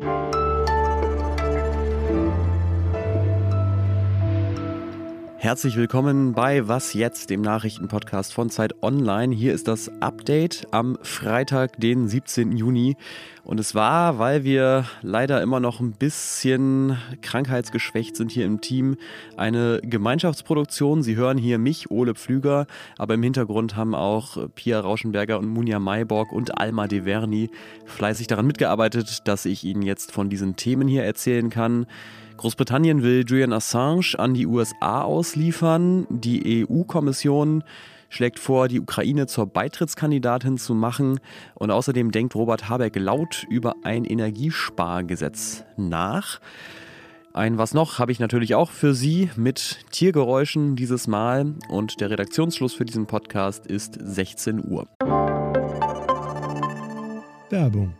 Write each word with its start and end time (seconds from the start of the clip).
Thank 0.00 0.34
you. 0.34 0.39
Herzlich 5.42 5.74
willkommen 5.76 6.34
bei 6.34 6.68
Was 6.68 6.92
jetzt, 6.92 7.30
dem 7.30 7.40
Nachrichtenpodcast 7.40 8.34
von 8.34 8.50
Zeit 8.50 8.82
Online. 8.82 9.34
Hier 9.34 9.54
ist 9.54 9.68
das 9.68 9.90
Update 10.02 10.66
am 10.70 10.98
Freitag, 11.00 11.80
den 11.80 12.08
17. 12.08 12.58
Juni. 12.58 12.98
Und 13.42 13.58
es 13.58 13.74
war, 13.74 14.18
weil 14.18 14.44
wir 14.44 14.84
leider 15.00 15.40
immer 15.40 15.58
noch 15.58 15.80
ein 15.80 15.92
bisschen 15.92 16.98
krankheitsgeschwächt 17.22 18.16
sind 18.16 18.30
hier 18.30 18.44
im 18.44 18.60
Team, 18.60 18.98
eine 19.38 19.80
Gemeinschaftsproduktion. 19.82 21.02
Sie 21.02 21.16
hören 21.16 21.38
hier 21.38 21.56
mich, 21.56 21.90
Ole 21.90 22.14
Pflüger, 22.14 22.66
aber 22.98 23.14
im 23.14 23.22
Hintergrund 23.22 23.76
haben 23.76 23.94
auch 23.94 24.36
Pia 24.54 24.78
Rauschenberger 24.78 25.38
und 25.38 25.48
Munja 25.48 25.78
Mayborg 25.78 26.32
und 26.32 26.58
Alma 26.58 26.86
De 26.86 27.06
Verni 27.06 27.48
fleißig 27.86 28.26
daran 28.26 28.46
mitgearbeitet, 28.46 29.26
dass 29.26 29.46
ich 29.46 29.64
Ihnen 29.64 29.80
jetzt 29.80 30.12
von 30.12 30.28
diesen 30.28 30.56
Themen 30.56 30.86
hier 30.86 31.04
erzählen 31.04 31.48
kann. 31.48 31.86
Großbritannien 32.40 33.02
will 33.02 33.22
Julian 33.28 33.52
Assange 33.52 34.14
an 34.16 34.32
die 34.32 34.46
USA 34.46 35.02
ausliefern. 35.02 36.06
Die 36.08 36.66
EU-Kommission 36.66 37.62
schlägt 38.08 38.38
vor, 38.38 38.66
die 38.66 38.80
Ukraine 38.80 39.26
zur 39.26 39.44
Beitrittskandidatin 39.44 40.56
zu 40.56 40.74
machen. 40.74 41.20
Und 41.52 41.70
außerdem 41.70 42.12
denkt 42.12 42.34
Robert 42.34 42.70
Habeck 42.70 42.96
laut 42.96 43.44
über 43.50 43.74
ein 43.82 44.06
Energiespargesetz 44.06 45.64
nach. 45.76 46.40
Ein 47.34 47.58
Was 47.58 47.74
noch 47.74 47.98
habe 47.98 48.10
ich 48.10 48.20
natürlich 48.20 48.54
auch 48.54 48.70
für 48.70 48.94
Sie 48.94 49.28
mit 49.36 49.80
Tiergeräuschen 49.90 50.76
dieses 50.76 51.08
Mal. 51.08 51.56
Und 51.68 52.00
der 52.00 52.08
Redaktionsschluss 52.08 52.72
für 52.72 52.86
diesen 52.86 53.04
Podcast 53.04 53.66
ist 53.66 53.98
16 54.00 54.64
Uhr. 54.66 54.88
Werbung 57.50 57.99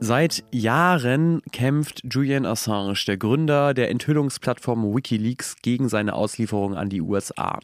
Seit 0.00 0.44
Jahren 0.50 1.40
kämpft 1.52 2.02
Julian 2.10 2.44
Assange, 2.44 2.94
der 3.06 3.16
Gründer 3.16 3.72
der 3.72 3.90
Enthüllungsplattform 3.90 4.94
Wikileaks, 4.94 5.56
gegen 5.62 5.88
seine 5.88 6.14
Auslieferung 6.14 6.74
an 6.74 6.90
die 6.90 7.00
USA. 7.00 7.60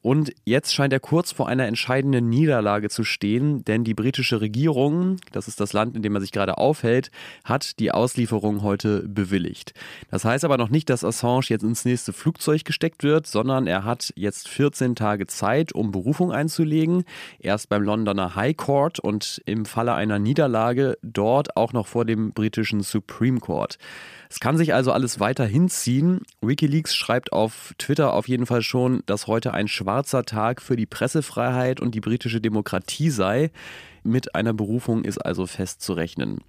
Und 0.00 0.32
jetzt 0.44 0.72
scheint 0.72 0.92
er 0.92 1.00
kurz 1.00 1.32
vor 1.32 1.48
einer 1.48 1.66
entscheidenden 1.66 2.28
Niederlage 2.28 2.90
zu 2.90 3.02
stehen, 3.02 3.64
denn 3.64 3.82
die 3.82 3.94
britische 3.94 4.40
Regierung, 4.40 5.16
das 5.32 5.48
ist 5.48 5.58
das 5.58 5.72
Land, 5.72 5.96
in 5.96 6.02
dem 6.02 6.14
er 6.14 6.20
sich 6.20 6.30
gerade 6.30 6.58
aufhält, 6.58 7.10
hat 7.44 7.80
die 7.80 7.90
Auslieferung 7.90 8.62
heute 8.62 9.08
bewilligt. 9.08 9.72
Das 10.10 10.24
heißt 10.24 10.44
aber 10.44 10.58
noch 10.58 10.68
nicht, 10.68 10.90
dass 10.90 11.02
Assange 11.02 11.46
jetzt 11.48 11.64
ins 11.64 11.84
nächste 11.84 12.12
Flugzeug 12.12 12.64
gesteckt 12.64 13.02
wird, 13.02 13.26
sondern 13.26 13.66
er 13.66 13.84
hat 13.84 14.12
jetzt 14.14 14.48
14 14.48 14.94
Tage 14.94 15.26
Zeit, 15.26 15.72
um 15.72 15.90
Berufung 15.90 16.30
einzulegen. 16.30 17.04
Erst 17.40 17.68
beim 17.68 17.82
Londoner 17.82 18.36
High 18.36 18.56
Court 18.56 19.00
und 19.00 19.42
im 19.46 19.64
Falle 19.64 19.94
einer 19.94 20.20
Niederlage 20.20 20.96
dort 21.02 21.56
auch 21.56 21.69
noch 21.72 21.80
noch 21.80 21.86
vor 21.86 22.04
dem 22.04 22.32
britischen 22.32 22.82
Supreme 22.82 23.40
Court. 23.40 23.78
Es 24.28 24.38
kann 24.38 24.58
sich 24.58 24.74
also 24.74 24.92
alles 24.92 25.18
weiter 25.18 25.46
hinziehen. 25.46 26.20
Wikileaks 26.42 26.94
schreibt 26.94 27.32
auf 27.32 27.74
Twitter 27.78 28.12
auf 28.12 28.28
jeden 28.28 28.44
Fall 28.44 28.60
schon, 28.60 29.02
dass 29.06 29.26
heute 29.26 29.54
ein 29.54 29.66
schwarzer 29.66 30.24
Tag 30.24 30.60
für 30.60 30.76
die 30.76 30.84
Pressefreiheit 30.84 31.80
und 31.80 31.94
die 31.94 32.00
britische 32.00 32.40
Demokratie 32.40 33.08
sei. 33.08 33.50
Mit 34.02 34.34
einer 34.34 34.52
Berufung 34.52 35.04
ist 35.04 35.18
also 35.18 35.46
festzurechnen. 35.46 36.40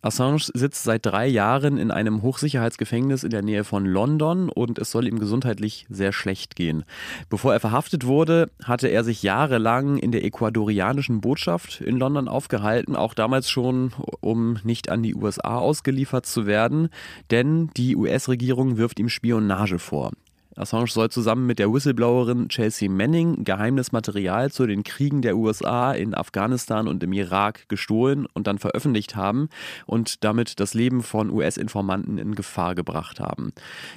Assange 0.00 0.50
sitzt 0.54 0.84
seit 0.84 1.04
drei 1.04 1.26
Jahren 1.26 1.76
in 1.76 1.90
einem 1.90 2.22
Hochsicherheitsgefängnis 2.22 3.24
in 3.24 3.30
der 3.30 3.42
Nähe 3.42 3.64
von 3.64 3.84
London 3.84 4.48
und 4.48 4.78
es 4.78 4.92
soll 4.92 5.08
ihm 5.08 5.18
gesundheitlich 5.18 5.86
sehr 5.88 6.12
schlecht 6.12 6.54
gehen. 6.54 6.84
Bevor 7.28 7.52
er 7.52 7.60
verhaftet 7.60 8.06
wurde, 8.06 8.50
hatte 8.62 8.88
er 8.88 9.02
sich 9.02 9.22
jahrelang 9.24 9.96
in 9.96 10.12
der 10.12 10.24
ecuadorianischen 10.24 11.20
Botschaft 11.20 11.80
in 11.80 11.96
London 11.96 12.28
aufgehalten, 12.28 12.94
auch 12.94 13.14
damals 13.14 13.50
schon, 13.50 13.92
um 14.20 14.58
nicht 14.62 14.88
an 14.88 15.02
die 15.02 15.16
USA 15.16 15.58
ausgeliefert 15.58 16.26
zu 16.26 16.46
werden, 16.46 16.90
denn 17.30 17.70
die 17.76 17.96
US-Regierung 17.96 18.76
wirft 18.76 19.00
ihm 19.00 19.08
Spionage 19.08 19.80
vor. 19.80 20.12
Assange 20.58 20.88
soll 20.88 21.10
zusammen 21.10 21.46
mit 21.46 21.58
der 21.58 21.72
Whistleblowerin 21.72 22.48
Chelsea 22.48 22.90
Manning 22.90 23.44
geheimes 23.44 23.92
Material 23.92 24.50
zu 24.50 24.66
den 24.66 24.82
Kriegen 24.82 25.22
der 25.22 25.36
USA 25.36 25.92
in 25.92 26.14
Afghanistan 26.14 26.88
und 26.88 27.02
im 27.02 27.12
Irak 27.12 27.68
gestohlen 27.68 28.26
und 28.32 28.46
dann 28.46 28.58
veröffentlicht 28.58 29.16
haben 29.16 29.48
und 29.86 30.24
damit 30.24 30.60
das 30.60 30.74
Leben 30.74 31.02
von 31.02 31.30
US-Informanten 31.30 32.18
in 32.18 32.34
Gefahr 32.34 32.74
gebracht 32.74 33.20
haben. 33.20 33.52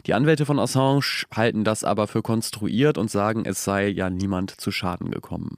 Die 0.06 0.14
Anwälte 0.14 0.46
von 0.46 0.60
Assange 0.60 1.26
halten 1.34 1.64
das 1.64 1.84
aber 1.84 2.08
für 2.08 2.22
konstruiert 2.22 2.98
und 2.98 3.10
sagen, 3.10 3.44
es 3.46 3.64
sei 3.64 3.88
ja 3.88 4.10
niemand 4.10 4.52
zu 4.52 4.72
Schaden 4.72 5.12
gekommen. 5.12 5.58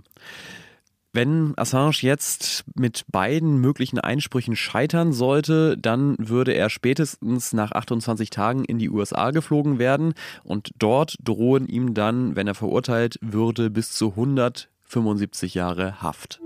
Wenn 1.16 1.54
Assange 1.58 1.98
jetzt 2.02 2.64
mit 2.74 3.06
beiden 3.12 3.62
möglichen 3.62 4.00
Einsprüchen 4.00 4.56
scheitern 4.56 5.14
sollte, 5.14 5.78
dann 5.78 6.16
würde 6.18 6.54
er 6.54 6.72
spätestens 6.72 7.54
nach 7.54 7.72
28 7.72 8.32
Tagen 8.32 8.66
in 8.66 8.80
die 8.80 8.90
USA 8.90 9.30
geflogen 9.30 9.78
werden 9.78 10.16
und 10.44 10.72
dort 10.80 11.16
drohen 11.24 11.68
ihm 11.68 11.94
dann, 11.94 12.36
wenn 12.36 12.48
er 12.48 12.56
verurteilt 12.56 13.20
würde, 13.22 13.70
bis 13.70 13.92
zu 13.92 14.10
175 14.10 15.54
Jahre 15.54 16.02
Haft. 16.02 16.42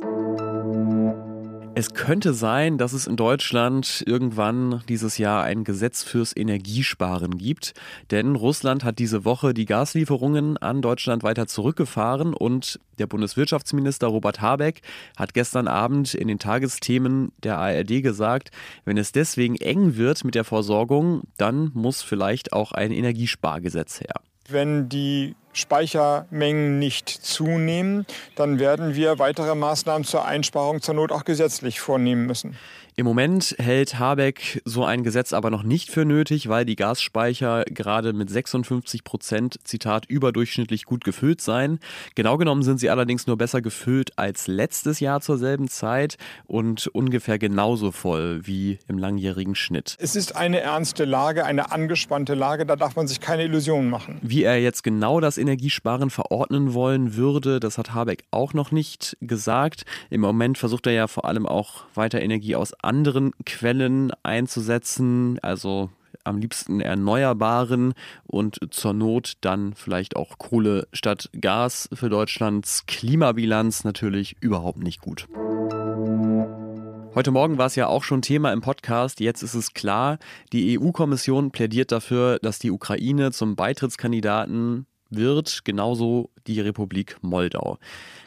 Es 1.77 1.93
könnte 1.93 2.33
sein, 2.33 2.79
dass 2.79 2.93
es 2.93 3.05
in 3.05 3.17
Deutschland 3.17 4.03
irgendwann 4.07 4.81
dieses 4.89 5.19
Jahr 5.19 5.43
ein 5.43 5.63
Gesetz 5.63 6.01
fürs 6.01 6.35
Energiesparen 6.35 7.37
gibt, 7.37 7.75
denn 8.09 8.33
Russland 8.33 8.83
hat 8.83 8.97
diese 8.97 9.25
Woche 9.25 9.53
die 9.53 9.65
Gaslieferungen 9.65 10.57
an 10.57 10.81
Deutschland 10.81 11.21
weiter 11.21 11.45
zurückgefahren 11.45 12.33
und 12.33 12.79
der 12.97 13.05
Bundeswirtschaftsminister 13.05 14.07
Robert 14.07 14.41
Habeck 14.41 14.81
hat 15.17 15.35
gestern 15.35 15.67
Abend 15.67 16.15
in 16.15 16.27
den 16.27 16.39
Tagesthemen 16.39 17.31
der 17.43 17.59
ARD 17.59 18.01
gesagt, 18.01 18.49
wenn 18.83 18.97
es 18.97 19.11
deswegen 19.11 19.55
eng 19.55 19.97
wird 19.97 20.25
mit 20.25 20.33
der 20.33 20.45
Versorgung, 20.45 21.27
dann 21.37 21.69
muss 21.75 22.01
vielleicht 22.01 22.53
auch 22.53 22.71
ein 22.71 22.91
Energiespargesetz 22.91 24.01
her. 24.01 24.15
Wenn 24.49 24.89
die 24.89 25.35
Speichermengen 25.57 26.79
nicht 26.79 27.09
zunehmen, 27.09 28.05
dann 28.35 28.59
werden 28.59 28.95
wir 28.95 29.19
weitere 29.19 29.55
Maßnahmen 29.55 30.05
zur 30.05 30.25
Einsparung 30.25 30.81
zur 30.81 30.93
Not 30.93 31.11
auch 31.11 31.25
gesetzlich 31.25 31.79
vornehmen 31.79 32.25
müssen. 32.27 32.57
Im 32.99 33.05
Moment 33.05 33.53
hält 33.59 33.99
Habeck 33.99 34.59
so 34.65 34.83
ein 34.83 35.03
Gesetz 35.03 35.31
aber 35.31 35.51
noch 35.51 35.61
nicht 35.61 35.91
für 35.91 36.03
nötig, 36.03 36.49
weil 36.49 36.65
die 36.65 36.75
Gasspeicher 36.75 37.63
gerade 37.65 38.11
mit 38.11 38.27
56 38.27 39.03
Prozent, 39.03 39.59
Zitat, 39.63 40.07
überdurchschnittlich 40.07 40.85
gut 40.85 41.03
gefüllt 41.03 41.39
seien. 41.39 41.77
Genau 42.15 42.37
genommen 42.37 42.63
sind 42.63 42.79
sie 42.79 42.89
allerdings 42.89 43.27
nur 43.27 43.37
besser 43.37 43.61
gefüllt 43.61 44.17
als 44.17 44.47
letztes 44.47 44.99
Jahr 44.99 45.21
zur 45.21 45.37
selben 45.37 45.67
Zeit 45.67 46.17
und 46.47 46.87
ungefähr 46.87 47.37
genauso 47.37 47.91
voll 47.91 48.47
wie 48.47 48.79
im 48.87 48.97
langjährigen 48.97 49.53
Schnitt. 49.53 49.95
Es 49.99 50.15
ist 50.15 50.35
eine 50.35 50.61
ernste 50.61 51.05
Lage, 51.05 51.45
eine 51.45 51.71
angespannte 51.71 52.33
Lage, 52.33 52.65
da 52.65 52.75
darf 52.75 52.95
man 52.95 53.07
sich 53.07 53.19
keine 53.19 53.43
Illusionen 53.43 53.91
machen. 53.91 54.17
Wie 54.23 54.41
er 54.41 54.59
jetzt 54.59 54.83
genau 54.83 55.19
das 55.19 55.37
Energiesparen 55.37 56.09
verordnen 56.09 56.73
wollen 56.73 57.15
würde, 57.15 57.59
das 57.59 57.77
hat 57.77 57.93
Habeck 57.93 58.23
auch 58.31 58.55
noch 58.55 58.71
nicht 58.71 59.17
gesagt. 59.21 59.85
Im 60.09 60.21
Moment 60.21 60.57
versucht 60.57 60.87
er 60.87 60.93
ja 60.93 61.05
vor 61.05 61.25
allem 61.25 61.45
auch 61.45 61.83
weiter 61.93 62.23
Energie 62.23 62.55
aus 62.55 62.73
anderen 62.87 63.31
Quellen 63.45 64.11
einzusetzen, 64.23 65.37
also 65.41 65.89
am 66.23 66.37
liebsten 66.37 66.81
erneuerbaren 66.81 67.93
und 68.25 68.59
zur 68.71 68.93
Not 68.93 69.33
dann 69.41 69.73
vielleicht 69.75 70.15
auch 70.15 70.37
Kohle 70.37 70.87
statt 70.93 71.29
Gas 71.39 71.89
für 71.93 72.09
Deutschlands 72.09 72.85
Klimabilanz 72.85 73.83
natürlich 73.83 74.35
überhaupt 74.41 74.79
nicht 74.79 75.01
gut. 75.01 75.27
Heute 77.15 77.31
Morgen 77.31 77.57
war 77.57 77.65
es 77.65 77.75
ja 77.75 77.87
auch 77.87 78.03
schon 78.03 78.21
Thema 78.21 78.53
im 78.53 78.61
Podcast. 78.61 79.19
Jetzt 79.19 79.41
ist 79.41 79.55
es 79.55 79.73
klar, 79.73 80.19
die 80.53 80.79
EU-Kommission 80.79 81.51
plädiert 81.51 81.91
dafür, 81.91 82.37
dass 82.39 82.59
die 82.59 82.69
Ukraine 82.69 83.31
zum 83.31 83.55
Beitrittskandidaten 83.55 84.85
wird, 85.09 85.65
genauso 85.65 86.29
die 86.47 86.59
Republik 86.61 87.17
Moldau. 87.21 87.77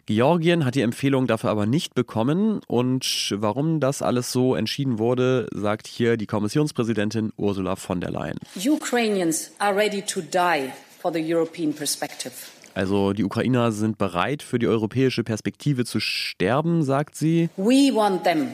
Georgien 0.07 0.65
hat 0.65 0.75
die 0.75 0.83
Empfehlung 0.83 1.27
dafür 1.27 1.51
aber 1.51 1.67
nicht 1.67 1.95
bekommen 1.95 2.61
und 2.67 3.35
warum 3.37 3.81
das 3.81 4.03
alles 4.03 4.33
so 4.33 4.55
entschieden 4.55 4.99
wurde, 4.99 5.47
sagt 5.53 5.87
hier 5.87 6.17
die 6.17 6.27
Kommissionspräsidentin 6.27 7.33
Ursula 7.37 7.77
von 7.77 8.01
der 8.01 8.11
Leyen. 8.11 8.39
Ukrainians 8.57 9.53
are 9.59 9.77
ready 9.77 10.03
to 10.03 10.21
die 10.21 10.71
for 11.01 11.13
the 11.13 11.35
European 11.35 11.73
perspective. 11.73 12.33
Also 12.75 13.13
die 13.13 13.25
Ukrainer 13.25 13.73
sind 13.73 13.99
bereit 13.99 14.43
für 14.43 14.59
die 14.59 14.69
europäische 14.69 15.25
Perspektive 15.25 15.85
zu 15.85 16.01
sterben, 16.01 16.83
sagt 16.83 17.17
sie. 17.17 17.51
We 17.57 17.95
want 17.95 18.25
them 18.25 18.49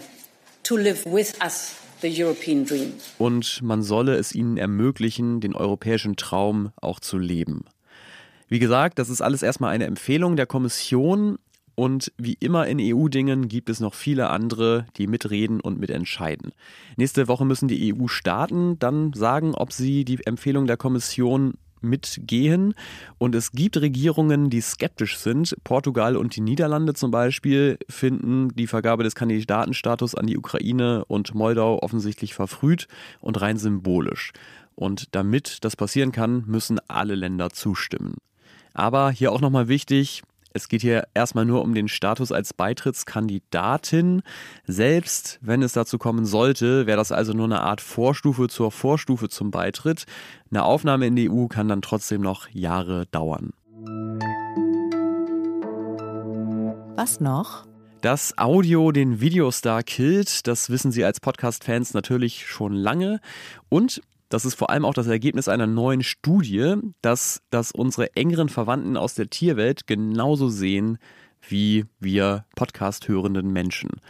to 0.63 0.77
live 0.77 1.05
with 1.07 1.35
us 1.43 1.77
Und 3.19 3.63
man 3.63 3.83
solle 3.83 4.17
es 4.17 4.35
ihnen 4.35 4.57
ermöglichen, 4.57 5.41
den 5.41 5.55
europäischen 5.55 6.17
Traum 6.17 6.73
auch 6.77 7.01
zu 7.01 7.19
leben. 7.19 7.65
Wie 8.49 8.59
gesagt, 8.59 8.99
das 8.99 9.11
ist 9.11 9.21
alles 9.21 9.43
erstmal 9.43 9.75
eine 9.75 9.87
Empfehlung 9.87 10.37
der 10.37 10.47
Kommission. 10.47 11.39
Und 11.75 12.11
wie 12.17 12.39
immer 12.41 12.67
in 12.67 12.79
EU-Dingen 12.81 13.49
gibt 13.49 13.69
es 13.69 13.81
noch 13.81 13.93
viele 13.93 14.31
andere, 14.31 14.87
die 14.97 15.07
mitreden 15.07 15.61
und 15.61 15.79
mitentscheiden. 15.79 16.53
Nächste 16.97 17.29
Woche 17.29 17.45
müssen 17.45 17.69
die 17.69 17.95
EU-Staaten 17.95 18.79
dann 18.79 19.13
sagen, 19.13 19.55
ob 19.55 19.73
sie 19.73 20.07
die 20.07 20.25
Empfehlung 20.25 20.67
der 20.67 20.79
Kommission 20.79 21.55
mitgehen. 21.83 22.75
Und 23.19 23.35
es 23.35 23.53
gibt 23.53 23.77
Regierungen, 23.77 24.49
die 24.49 24.63
skeptisch 24.63 25.19
sind. 25.19 25.55
Portugal 25.65 26.17
und 26.17 26.35
die 26.35 26.41
Niederlande 26.41 26.95
zum 26.95 27.11
Beispiel 27.11 27.79
finden 27.89 28.55
die 28.55 28.67
Vergabe 28.67 29.05
des 29.05 29.15
Kandidatenstatus 29.15 30.15
an 30.15 30.27
die 30.27 30.39
Ukraine 30.39 31.05
und 31.07 31.35
Moldau 31.35 31.83
offensichtlich 31.83 32.35
verfrüht 32.35 32.89
und 33.21 33.41
rein 33.41 33.59
symbolisch. 33.59 34.33
Und 34.75 35.15
damit 35.15 35.59
das 35.65 35.77
passieren 35.77 36.13
kann, 36.13 36.45
müssen 36.47 36.79
alle 36.89 37.15
Länder 37.15 37.51
zustimmen. 37.51 38.17
Aber 38.77 39.11
hier 39.11 39.33
auch 39.33 39.41
nochmal 39.41 39.69
wichtig, 39.69 40.23
es 40.53 40.69
geht 40.69 40.83
hier 40.83 41.09
erstmal 41.15 41.47
nur 41.47 41.63
um 41.63 41.75
den 41.75 41.89
Status 41.89 42.31
als 42.31 42.53
Beitrittskandidatin. 42.53 44.23
Selbst 44.67 45.39
wenn 45.41 45.63
es 45.63 45.73
dazu 45.73 45.97
kommen 45.97 46.27
sollte, 46.27 46.87
wäre 46.87 46.99
das 46.99 47.11
also 47.11 47.33
nur 47.33 47.47
eine 47.47 47.63
Art 47.63 47.81
Vorstufe 47.81 48.49
zur 48.49 48.71
Vorstufe 48.71 49.31
zum 49.31 49.51
Beitritt. 49.51 50.05
Eine 50.51 50.65
Aufnahme 50.65 51.07
in 51.07 51.17
die 51.17 51.31
EU 51.31 51.47
kann 51.47 51.69
dann 51.69 51.81
trotzdem 51.81 52.21
noch 52.21 52.51
Jahre 52.51 53.07
dauern. 53.07 53.55
Was 56.97 57.19
noch? 57.19 57.65
Dass 58.03 58.37
Audio 58.37 58.93
den 58.93 59.23
Videostar 59.23 59.83
killt, 59.83 60.47
das 60.47 60.69
wissen 60.69 60.93
Sie 60.93 61.03
als 61.03 61.21
Podcast-Fans 61.21 61.95
natürlich 61.95 62.47
schon 62.47 62.75
lange. 62.75 63.21
Und 63.71 64.03
das 64.29 64.45
ist 64.45 64.55
vor 64.55 64.71
allem 64.71 64.85
auch 64.85 64.95
das 64.95 65.07
Ergebnis 65.07 65.49
einer 65.49 65.67
neuen 65.67 66.03
Studie, 66.03 66.77
dass 67.03 67.43
das 67.51 67.73
unsere 67.73 68.15
engeren 68.17 68.49
Verwandten 68.49 68.97
aus 68.97 69.15
der 69.15 69.31
Tierwelt 69.31 69.87
genauso 69.87 70.49
sehen 70.49 70.99
wie 71.49 71.85
wir 72.01 72.45
Podcast-hörenden 72.57 73.53
Menschen. 73.53 74.01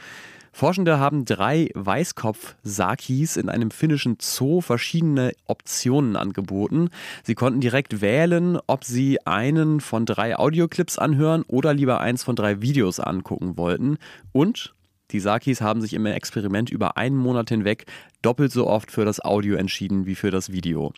Forschende 0.57 0.99
haben 0.99 1.27
drei 1.27 1.69
Weißkopf-Sakis 1.75 3.37
in 3.37 3.51
einem 3.51 3.71
finnischen 3.71 4.17
Zoo 4.19 4.63
verschiedene 4.63 5.33
Optionen 5.45 6.17
angeboten. 6.17 6.89
Sie 7.25 7.35
konnten 7.35 7.61
direkt 7.61 8.01
wählen, 8.01 8.59
ob 8.67 8.83
sie 8.83 9.21
einen 9.27 9.81
von 9.81 10.07
drei 10.07 10.39
Audioclips 10.39 10.97
anhören 10.97 11.43
oder 11.47 11.75
lieber 11.75 12.01
eins 12.01 12.25
von 12.25 12.37
drei 12.37 12.63
Videos 12.63 13.01
angucken 13.01 13.59
wollten. 13.59 13.99
Und 14.33 14.75
die 15.13 15.21
Sakis 15.21 15.61
haben 15.61 15.81
sich 15.81 15.95
im 15.95 16.07
Experiment 16.07 16.71
über 16.71 16.97
einen 16.97 17.17
Monat 17.17 17.49
hinweg 17.49 17.87
doppelt 18.23 18.51
so 18.51 18.67
oft 18.67 18.91
für 18.91 19.05
das 19.05 19.25
Audio 19.25 19.57
entschieden 19.57 20.05
wie 20.05 20.17
für 20.17 20.33
das 20.33 20.51
Video. 20.51 20.93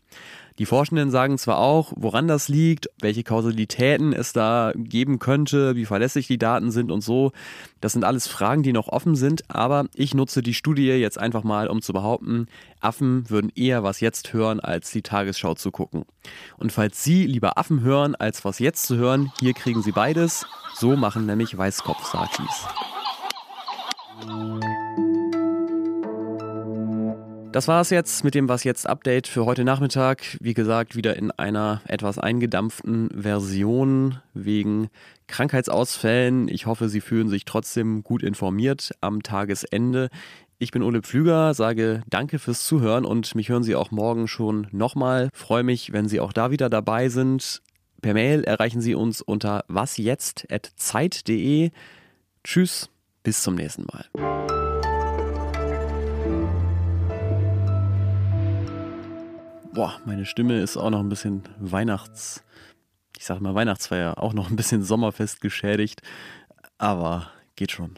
Die 0.58 0.66
Forschenden 0.66 1.10
sagen 1.10 1.38
zwar 1.38 1.58
auch, 1.58 1.92
woran 1.94 2.26
das 2.26 2.48
liegt, 2.48 2.88
welche 3.00 3.22
Kausalitäten 3.22 4.12
es 4.12 4.32
da 4.32 4.72
geben 4.74 5.18
könnte, 5.18 5.76
wie 5.76 5.84
verlässlich 5.84 6.26
die 6.26 6.38
Daten 6.38 6.72
sind 6.72 6.90
und 6.90 7.02
so. 7.02 7.32
Das 7.80 7.92
sind 7.92 8.02
alles 8.02 8.26
Fragen, 8.26 8.64
die 8.64 8.72
noch 8.72 8.88
offen 8.88 9.14
sind, 9.14 9.42
aber 9.48 9.86
ich 9.94 10.14
nutze 10.14 10.42
die 10.42 10.54
Studie 10.54 10.88
jetzt 10.88 11.18
einfach 11.18 11.44
mal, 11.44 11.68
um 11.68 11.80
zu 11.80 11.92
behaupten, 11.92 12.46
Affen 12.80 13.28
würden 13.30 13.52
eher 13.54 13.84
was 13.84 14.00
jetzt 14.00 14.32
hören, 14.32 14.58
als 14.58 14.90
die 14.90 15.02
Tagesschau 15.02 15.54
zu 15.54 15.70
gucken. 15.70 16.04
Und 16.56 16.72
falls 16.72 17.04
Sie 17.04 17.26
lieber 17.26 17.56
Affen 17.56 17.82
hören, 17.82 18.16
als 18.16 18.44
was 18.44 18.58
jetzt 18.58 18.86
zu 18.86 18.96
hören, 18.96 19.32
hier 19.38 19.52
kriegen 19.52 19.82
Sie 19.82 19.92
beides. 19.92 20.46
So 20.74 20.96
machen 20.96 21.26
nämlich 21.26 21.56
Weißkopf-Sakis. 21.56 22.97
Das 27.58 27.66
war 27.66 27.80
es 27.80 27.90
jetzt 27.90 28.24
mit 28.24 28.36
dem 28.36 28.48
Was 28.48 28.62
jetzt 28.62 28.86
Update 28.86 29.26
für 29.26 29.44
heute 29.44 29.64
Nachmittag. 29.64 30.36
Wie 30.40 30.54
gesagt, 30.54 30.94
wieder 30.94 31.16
in 31.16 31.32
einer 31.32 31.80
etwas 31.86 32.18
eingedampften 32.18 33.08
Version 33.10 34.20
wegen 34.34 34.88
Krankheitsausfällen. 35.26 36.46
Ich 36.48 36.66
hoffe, 36.66 36.88
Sie 36.88 37.00
fühlen 37.00 37.28
sich 37.28 37.46
trotzdem 37.46 38.04
gut 38.04 38.22
informiert 38.22 38.92
am 39.00 39.22
Tagesende. 39.22 40.08
Ich 40.58 40.72
bin 40.72 40.82
Ole 40.82 41.02
Pflüger, 41.02 41.54
sage 41.54 42.02
danke 42.08 42.38
fürs 42.38 42.64
Zuhören 42.64 43.04
und 43.04 43.34
mich 43.34 43.48
hören 43.48 43.62
Sie 43.62 43.74
auch 43.74 43.90
morgen 43.90 44.28
schon 44.28 44.66
nochmal. 44.70 45.30
Freue 45.32 45.62
mich, 45.62 45.92
wenn 45.92 46.06
Sie 46.06 46.20
auch 46.20 46.32
da 46.32 46.50
wieder 46.50 46.68
dabei 46.68 47.08
sind. 47.08 47.62
Per 48.02 48.12
Mail 48.12 48.44
erreichen 48.44 48.80
Sie 48.80 48.94
uns 48.94 49.22
unter 49.22 49.64
wasjetzt.zeit.de. 49.68 51.70
Tschüss, 52.44 52.90
bis 53.28 53.42
zum 53.42 53.56
nächsten 53.56 53.84
Mal. 53.92 54.06
boah, 59.74 60.00
meine 60.06 60.24
Stimme 60.24 60.60
ist 60.60 60.78
auch 60.78 60.88
noch 60.88 61.00
ein 61.00 61.10
bisschen 61.10 61.42
Weihnachts, 61.60 62.42
ich 63.18 63.26
sag 63.26 63.40
mal 63.40 63.54
Weihnachtsfeier, 63.54 64.18
auch 64.18 64.32
noch 64.32 64.48
ein 64.48 64.56
bisschen 64.56 64.82
Sommerfest 64.82 65.42
geschädigt, 65.42 66.00
aber 66.78 67.30
geht 67.54 67.70
schon. 67.70 67.94